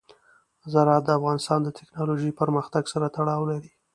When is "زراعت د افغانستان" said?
0.71-1.59